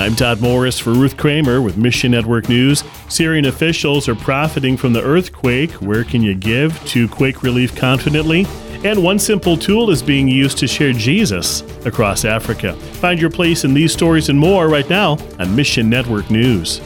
I'm 0.00 0.16
Todd 0.16 0.40
Morris 0.40 0.78
for 0.78 0.94
Ruth 0.94 1.18
Kramer 1.18 1.60
with 1.60 1.76
Mission 1.76 2.12
Network 2.12 2.48
News. 2.48 2.84
Syrian 3.10 3.44
officials 3.44 4.08
are 4.08 4.14
profiting 4.14 4.78
from 4.78 4.94
the 4.94 5.02
earthquake. 5.02 5.72
Where 5.72 6.04
can 6.04 6.22
you 6.22 6.34
give 6.34 6.82
to 6.86 7.06
quake 7.06 7.42
relief 7.42 7.76
confidently? 7.76 8.46
And 8.82 9.02
one 9.02 9.18
simple 9.18 9.58
tool 9.58 9.90
is 9.90 10.02
being 10.02 10.26
used 10.26 10.56
to 10.56 10.66
share 10.66 10.94
Jesus 10.94 11.60
across 11.84 12.24
Africa. 12.24 12.72
Find 12.72 13.20
your 13.20 13.28
place 13.28 13.64
in 13.64 13.74
these 13.74 13.92
stories 13.92 14.30
and 14.30 14.38
more 14.38 14.68
right 14.68 14.88
now 14.88 15.18
on 15.38 15.54
Mission 15.54 15.90
Network 15.90 16.30
News. 16.30 16.78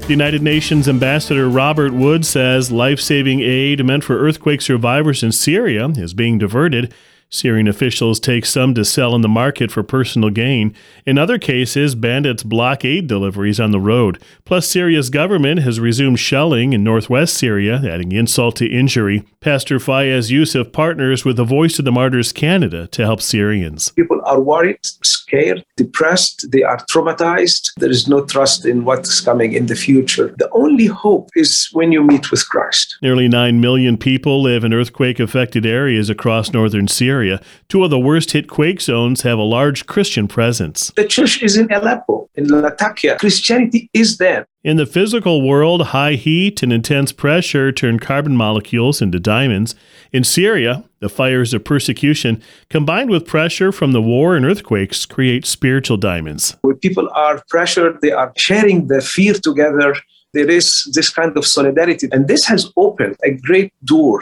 The 0.00 0.08
United 0.08 0.42
Nations 0.42 0.88
Ambassador 0.88 1.48
Robert 1.48 1.92
Wood 1.92 2.26
says 2.26 2.72
life 2.72 2.98
saving 2.98 3.38
aid 3.38 3.86
meant 3.86 4.02
for 4.02 4.18
earthquake 4.18 4.62
survivors 4.62 5.22
in 5.22 5.30
Syria 5.30 5.90
is 5.90 6.12
being 6.12 6.38
diverted 6.38 6.92
Syrian 7.30 7.68
officials 7.68 8.18
take 8.18 8.46
some 8.46 8.72
to 8.72 8.86
sell 8.86 9.14
in 9.14 9.20
the 9.20 9.28
market 9.28 9.70
for 9.70 9.82
personal 9.82 10.30
gain. 10.30 10.74
In 11.04 11.18
other 11.18 11.38
cases, 11.38 11.94
bandits 11.94 12.42
block 12.42 12.86
aid 12.86 13.06
deliveries 13.06 13.60
on 13.60 13.70
the 13.70 13.80
road. 13.80 14.22
Plus, 14.46 14.66
Syria's 14.66 15.10
government 15.10 15.60
has 15.60 15.78
resumed 15.78 16.18
shelling 16.18 16.72
in 16.72 16.82
northwest 16.82 17.34
Syria, 17.34 17.82
adding 17.86 18.12
insult 18.12 18.56
to 18.56 18.66
injury. 18.66 19.24
Pastor 19.40 19.78
Fayez 19.78 20.30
Youssef 20.30 20.72
partners 20.72 21.26
with 21.26 21.36
the 21.36 21.44
Voice 21.44 21.78
of 21.78 21.84
the 21.84 21.92
Martyrs 21.92 22.32
Canada 22.32 22.86
to 22.88 23.04
help 23.04 23.20
Syrians. 23.20 23.90
People 23.90 24.22
are 24.24 24.40
worried, 24.40 24.78
scared, 24.82 25.62
depressed, 25.76 26.50
they 26.50 26.62
are 26.62 26.78
traumatized. 26.90 27.72
There 27.76 27.90
is 27.90 28.08
no 28.08 28.24
trust 28.24 28.64
in 28.64 28.86
what's 28.86 29.20
coming 29.20 29.52
in 29.52 29.66
the 29.66 29.76
future. 29.76 30.34
The 30.38 30.48
only 30.52 30.86
hope 30.86 31.28
is 31.36 31.68
when 31.72 31.92
you 31.92 32.02
meet 32.02 32.30
with 32.30 32.48
Christ. 32.48 32.96
Nearly 33.02 33.28
9 33.28 33.60
million 33.60 33.98
people 33.98 34.40
live 34.40 34.64
in 34.64 34.72
earthquake 34.72 35.20
affected 35.20 35.66
areas 35.66 36.08
across 36.08 36.54
northern 36.54 36.88
Syria 36.88 37.17
area. 37.18 37.40
Two 37.68 37.82
of 37.84 37.90
the 37.90 37.98
worst 37.98 38.30
hit 38.30 38.46
quake 38.48 38.80
zones 38.80 39.22
have 39.22 39.38
a 39.38 39.42
large 39.58 39.86
Christian 39.86 40.28
presence. 40.28 40.92
The 40.96 41.04
church 41.04 41.42
is 41.42 41.56
in 41.56 41.66
Aleppo, 41.72 42.28
in 42.34 42.46
Latakia. 42.48 43.18
Christianity 43.18 43.90
is 43.92 44.18
there. 44.18 44.46
In 44.62 44.76
the 44.76 44.86
physical 44.86 45.36
world, 45.42 45.80
high 45.98 46.14
heat 46.14 46.62
and 46.62 46.72
intense 46.72 47.12
pressure 47.12 47.72
turn 47.72 47.98
carbon 47.98 48.36
molecules 48.36 49.02
into 49.02 49.18
diamonds. 49.18 49.74
In 50.12 50.24
Syria, 50.24 50.84
the 51.00 51.08
fires 51.08 51.54
of 51.54 51.64
persecution 51.64 52.40
combined 52.70 53.10
with 53.10 53.26
pressure 53.26 53.72
from 53.72 53.92
the 53.92 54.02
war 54.02 54.36
and 54.36 54.44
earthquakes 54.44 55.06
create 55.06 55.44
spiritual 55.46 55.96
diamonds. 55.96 56.56
When 56.62 56.76
people 56.76 57.08
are 57.14 57.42
pressured, 57.48 58.00
they 58.00 58.12
are 58.12 58.32
sharing 58.36 58.88
their 58.88 59.00
fear 59.00 59.34
together. 59.34 59.94
There 60.34 60.50
is 60.50 60.66
this 60.94 61.10
kind 61.10 61.36
of 61.36 61.44
solidarity, 61.46 62.08
and 62.12 62.28
this 62.28 62.44
has 62.46 62.70
opened 62.76 63.16
a 63.24 63.32
great 63.48 63.72
door 63.84 64.20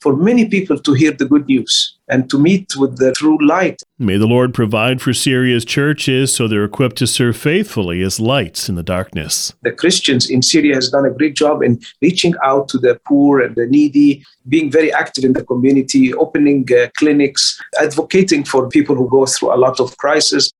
for 0.00 0.16
many 0.16 0.46
people 0.48 0.78
to 0.78 0.92
hear 0.94 1.12
the 1.12 1.26
good 1.26 1.46
news 1.46 1.94
and 2.08 2.30
to 2.30 2.38
meet 2.38 2.74
with 2.76 2.98
the 2.98 3.12
true 3.12 3.38
light. 3.46 3.82
May 3.98 4.16
the 4.16 4.26
Lord 4.26 4.54
provide 4.54 5.02
for 5.02 5.12
Syria's 5.12 5.64
churches 5.64 6.34
so 6.34 6.48
they're 6.48 6.64
equipped 6.64 6.96
to 6.96 7.06
serve 7.06 7.36
faithfully 7.36 8.02
as 8.02 8.18
lights 8.18 8.68
in 8.68 8.76
the 8.76 8.82
darkness. 8.82 9.52
The 9.62 9.72
Christians 9.72 10.30
in 10.30 10.42
Syria 10.42 10.74
has 10.76 10.88
done 10.88 11.04
a 11.04 11.10
great 11.10 11.36
job 11.36 11.62
in 11.62 11.80
reaching 12.00 12.34
out 12.44 12.68
to 12.70 12.78
the 12.78 13.00
poor 13.06 13.40
and 13.40 13.54
the 13.56 13.66
needy, 13.66 14.24
being 14.48 14.70
very 14.70 14.92
active 14.92 15.24
in 15.24 15.32
the 15.32 15.44
community, 15.44 16.14
opening 16.14 16.66
uh, 16.72 16.88
clinics, 16.96 17.60
advocating 17.80 18.44
for 18.44 18.68
people 18.68 18.96
who 18.96 19.08
go 19.10 19.26
through 19.26 19.52
a 19.52 19.56
lot 19.56 19.80
of 19.80 19.96
crisis. 19.98 20.50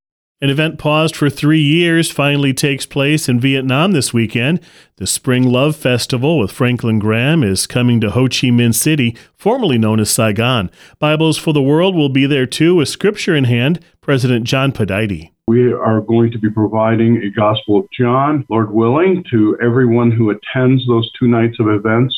An 0.41 0.51
event 0.51 0.79
paused 0.79 1.17
for 1.17 1.29
three 1.29 1.61
years 1.61 2.13
finally 2.13 2.55
takes 2.55 2.87
place 2.87 3.29
in 3.29 3.41
Vietnam 3.41 3.91
this 3.91 4.15
weekend. 4.15 4.61
The 4.95 5.07
Spring 5.09 5.43
Love 5.43 5.75
Festival 5.75 6.39
with 6.39 6.53
Franklin 6.53 7.01
Graham 7.01 7.43
is 7.43 7.67
coming 7.67 8.01
to 8.01 8.11
Ho 8.11 8.27
Chi 8.27 8.47
Minh 8.47 8.73
City, 8.73 9.17
formerly 9.35 9.79
known 9.79 9.99
as 9.99 10.11
Saigon. 10.11 10.71
Bibles 11.01 11.39
for 11.39 11.53
the 11.53 11.61
World 11.61 11.97
will 11.97 12.09
be 12.09 12.25
there 12.25 12.47
too 12.47 12.77
with 12.77 12.89
scripture 12.89 13.35
in 13.35 13.45
hand. 13.45 13.81
President 14.01 14.47
John 14.47 14.71
Pudaite. 14.71 15.33
We 15.49 15.73
are 15.73 16.01
going 16.03 16.31
to 16.31 16.39
be 16.39 16.51
providing 16.51 17.17
a 17.17 17.31
Gospel 17.31 17.81
of 17.81 17.89
John, 17.99 18.47
Lord 18.49 18.73
willing, 18.73 19.25
to 19.33 19.59
everyone 19.61 20.13
who 20.13 20.31
attends 20.31 20.87
those 20.87 21.11
two 21.19 21.27
nights 21.27 21.57
of 21.59 21.67
events. 21.67 22.17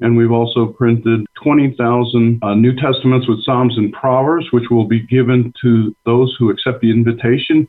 And 0.00 0.16
we've 0.16 0.32
also 0.32 0.66
printed 0.66 1.26
20,000 1.42 2.40
uh, 2.42 2.54
New 2.54 2.74
Testaments 2.76 3.26
with 3.28 3.42
Psalms 3.44 3.76
and 3.78 3.92
Proverbs, 3.92 4.46
which 4.52 4.64
will 4.70 4.86
be 4.86 5.06
given 5.06 5.52
to 5.62 5.94
those 6.04 6.34
who 6.38 6.50
accept 6.50 6.80
the 6.80 6.90
invitation 6.90 7.66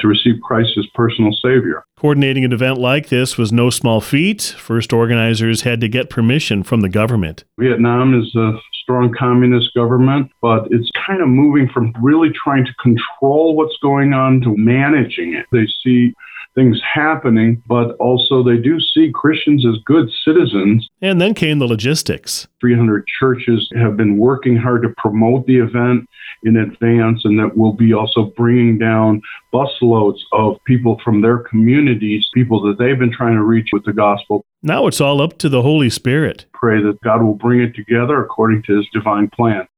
to 0.00 0.08
receive 0.08 0.40
Christ 0.42 0.70
as 0.78 0.86
personal 0.94 1.32
Savior. 1.32 1.84
Coordinating 1.98 2.44
an 2.44 2.52
event 2.52 2.78
like 2.78 3.08
this 3.08 3.36
was 3.36 3.52
no 3.52 3.70
small 3.70 4.00
feat. 4.00 4.42
First, 4.42 4.92
organizers 4.92 5.62
had 5.62 5.80
to 5.80 5.88
get 5.88 6.10
permission 6.10 6.62
from 6.62 6.80
the 6.80 6.88
government. 6.88 7.44
Vietnam 7.58 8.20
is 8.20 8.34
a 8.36 8.52
strong 8.82 9.12
communist 9.18 9.74
government, 9.74 10.30
but 10.40 10.68
it's 10.70 10.90
kind 11.06 11.20
of 11.20 11.28
moving 11.28 11.68
from 11.72 11.92
really 12.00 12.30
trying 12.42 12.64
to 12.64 12.72
control 12.82 13.56
what's 13.56 13.76
going 13.82 14.14
on 14.14 14.40
to 14.42 14.56
managing 14.56 15.34
it. 15.34 15.46
They 15.52 15.66
see 15.84 16.14
things 16.58 16.80
happening, 16.82 17.62
but 17.68 17.92
also 17.96 18.42
they 18.42 18.56
do 18.56 18.80
see 18.80 19.12
Christians 19.14 19.64
as 19.64 19.80
good 19.84 20.10
citizens. 20.24 20.88
And 21.00 21.20
then 21.20 21.32
came 21.32 21.60
the 21.60 21.68
logistics. 21.68 22.48
300 22.60 23.06
churches 23.20 23.70
have 23.76 23.96
been 23.96 24.18
working 24.18 24.56
hard 24.56 24.82
to 24.82 24.88
promote 24.96 25.46
the 25.46 25.58
event 25.58 26.08
in 26.42 26.56
advance, 26.56 27.24
and 27.24 27.38
that 27.38 27.56
will 27.56 27.72
be 27.72 27.94
also 27.94 28.32
bringing 28.36 28.76
down 28.76 29.22
busloads 29.54 30.18
of 30.32 30.56
people 30.66 31.00
from 31.04 31.20
their 31.20 31.38
communities, 31.38 32.26
people 32.34 32.60
that 32.62 32.76
they've 32.78 32.98
been 32.98 33.12
trying 33.12 33.34
to 33.34 33.44
reach 33.44 33.68
with 33.72 33.84
the 33.84 33.92
gospel. 33.92 34.44
Now 34.62 34.88
it's 34.88 35.00
all 35.00 35.22
up 35.22 35.38
to 35.38 35.48
the 35.48 35.62
Holy 35.62 35.90
Spirit. 35.90 36.46
Pray 36.52 36.82
that 36.82 37.00
God 37.02 37.22
will 37.22 37.34
bring 37.34 37.60
it 37.60 37.74
together 37.76 38.20
according 38.20 38.64
to 38.64 38.76
his 38.76 38.86
divine 38.92 39.30
plan. 39.30 39.68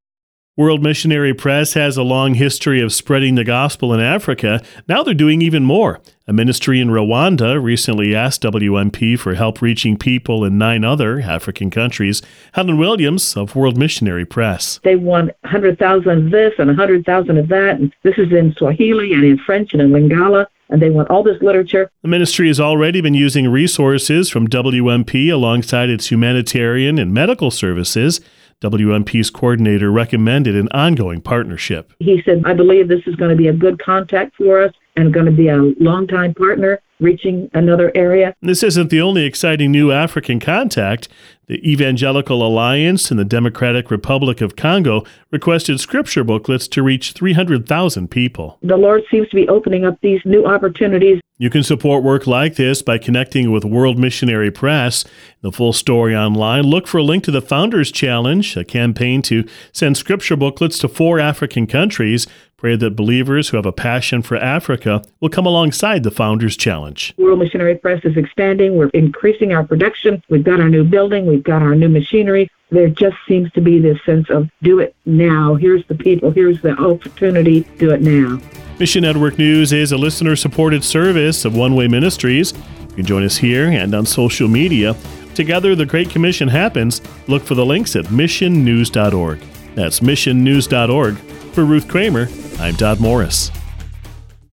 World 0.61 0.83
Missionary 0.83 1.33
Press 1.33 1.73
has 1.73 1.97
a 1.97 2.03
long 2.03 2.35
history 2.35 2.83
of 2.83 2.93
spreading 2.93 3.35
the 3.35 3.45
gospel 3.45 3.95
in 3.95 4.01
Africa. 4.01 4.63
Now 4.87 5.03
they're 5.03 5.15
doing 5.15 5.41
even 5.41 5.65
more. 5.65 6.03
A 6.27 6.35
ministry 6.35 6.83
in 6.83 6.89
Rwanda 6.89 7.59
recently 7.59 8.15
asked 8.15 8.43
WMP 8.43 9.19
for 9.19 9.37
help 9.37 9.63
reaching 9.63 9.97
people 9.97 10.45
in 10.45 10.59
nine 10.59 10.85
other 10.85 11.21
African 11.21 11.71
countries. 11.71 12.21
Helen 12.53 12.77
Williams 12.77 13.39
of 13.39 13.57
World 13.57 13.79
Missionary 13.79 14.27
Press. 14.27 14.81
They 14.85 14.97
want 14.97 15.31
100,000 15.45 16.27
of 16.27 16.31
this 16.31 16.53
and 16.59 16.67
100,000 16.67 17.39
of 17.39 17.49
that. 17.49 17.81
And 17.81 17.95
this 18.03 18.19
is 18.19 18.31
in 18.31 18.55
Swahili 18.59 19.15
and 19.15 19.25
in 19.25 19.39
French 19.39 19.73
and 19.73 19.81
in 19.81 19.93
Lingala 19.93 20.47
and 20.69 20.81
they 20.81 20.91
want 20.91 21.11
all 21.11 21.25
this 21.25 21.43
literature. 21.43 21.91
The 22.03 22.09
ministry 22.09 22.47
has 22.47 22.61
already 22.61 23.01
been 23.01 23.15
using 23.15 23.49
resources 23.49 24.31
from 24.31 24.47
WMP 24.47 25.33
alongside 25.33 25.91
its 25.91 26.13
humanitarian 26.13 26.97
and 26.97 27.13
medical 27.13 27.51
services. 27.51 28.21
WMP's 28.63 29.31
coordinator 29.31 29.91
recommended 29.91 30.55
an 30.55 30.69
ongoing 30.73 31.23
partnership. 31.23 31.95
He 31.99 32.21
said, 32.27 32.43
I 32.45 32.53
believe 32.53 32.89
this 32.89 33.01
is 33.07 33.17
going 33.17 33.31
to 33.31 33.37
be 33.37 33.49
a 33.49 33.55
good 33.55 33.83
contact 33.83 34.37
for 34.37 34.63
us 34.63 34.75
and 34.97 35.13
going 35.13 35.27
to 35.27 35.33
be 35.33 35.49
a 35.49 35.57
longtime 35.57 36.35
partner 36.35 36.81
reaching 37.01 37.51
another 37.55 37.91
area. 37.95 38.35
This 38.43 38.63
isn't 38.63 38.91
the 38.91 39.01
only 39.01 39.25
exciting 39.25 39.73
new 39.73 39.91
African 39.91 40.39
contact. 40.39 41.09
The 41.47 41.69
Evangelical 41.69 42.47
Alliance 42.47 43.11
and 43.11 43.19
the 43.19 43.25
Democratic 43.25 43.91
Republic 43.91 44.41
of 44.41 44.55
Congo 44.55 45.05
requested 45.33 45.81
scripture 45.81 46.23
booklets 46.23 46.69
to 46.69 46.83
reach 46.83 47.13
300,000 47.13 48.09
people. 48.09 48.59
The 48.63 48.77
Lord 48.77 49.03
seems 49.11 49.29
to 49.31 49.37
be 49.37 49.49
opening 49.49 49.85
up 49.85 49.99
these 50.01 50.21
new 50.25 50.47
opportunities. 50.47 51.21
You 51.39 51.51
can 51.51 51.63
support 51.63 52.05
work 52.05 52.27
like 52.27 52.57
this 52.57 52.83
by 52.83 52.99
connecting 52.99 53.51
with 53.51 53.65
World 53.65 53.99
Missionary 53.99 54.51
Press. 54.51 55.07
The 55.41 55.51
full 55.51 55.73
story 55.73 56.15
online. 56.15 56.65
Look 56.65 56.87
for 56.87 56.99
a 56.99 57.03
link 57.03 57.25
to 57.25 57.31
the 57.31 57.41
Founders 57.41 57.91
Challenge, 57.91 58.57
a 58.59 58.65
campaign 58.65 59.23
to 59.23 59.49
send 59.73 59.97
scripture 59.97 60.37
booklets 60.37 60.79
to 60.81 60.89
four 60.89 61.19
African 61.19 61.67
countries. 61.67 62.27
Pray 62.61 62.77
that 62.77 62.95
believers 62.95 63.49
who 63.49 63.57
have 63.57 63.65
a 63.65 63.73
passion 63.73 64.21
for 64.21 64.37
Africa 64.37 65.03
will 65.19 65.31
come 65.31 65.47
alongside 65.47 66.03
the 66.03 66.11
Founders 66.11 66.59
Challenge. 66.59 67.15
World 67.17 67.39
Missionary 67.39 67.75
Press 67.75 68.05
is 68.05 68.19
expanding. 68.19 68.77
We're 68.77 68.91
increasing 68.91 69.55
our 69.55 69.65
production. 69.65 70.23
We've 70.29 70.45
got 70.45 70.61
our 70.61 70.69
new 70.69 70.85
building. 70.85 71.25
We've 71.25 71.43
got 71.43 71.63
our 71.63 71.75
new 71.75 71.89
machinery. 71.89 72.51
There 72.69 72.91
just 72.91 73.17
seems 73.27 73.51
to 73.53 73.63
be 73.63 73.79
this 73.79 73.97
sense 74.05 74.29
of 74.29 74.51
do 74.63 74.79
it 74.79 74.95
now. 75.07 75.55
Here's 75.55 75.87
the 75.87 75.95
people. 75.95 76.33
Here's 76.33 76.61
the 76.61 76.73
opportunity. 76.79 77.61
Do 77.79 77.93
it 77.93 78.03
now. 78.03 78.39
Mission 78.79 79.05
Network 79.05 79.39
News 79.39 79.73
is 79.73 79.93
a 79.93 79.97
listener 79.97 80.37
supported 80.37 80.85
service 80.85 81.47
of 81.47 81.57
One 81.57 81.75
Way 81.75 81.89
Ministries. 81.89 82.53
You 82.91 82.95
can 82.95 83.07
join 83.07 83.25
us 83.25 83.39
here 83.39 83.71
and 83.71 83.95
on 83.95 84.05
social 84.05 84.49
media. 84.49 84.95
Together, 85.35 85.75
the 85.75 85.87
Great 85.87 86.11
Commission 86.11 86.49
happens. 86.49 87.01
Look 87.27 87.43
for 87.43 87.55
the 87.55 87.65
links 87.65 87.97
at 87.97 88.05
missionnews.org. 88.07 89.41
That's 89.75 90.01
missionnews.org. 90.01 91.17
For 91.53 91.65
Ruth 91.65 91.89
Kramer, 91.89 92.29
I'm 92.61 92.77
Todd 92.77 93.01
Morris. 93.01 93.51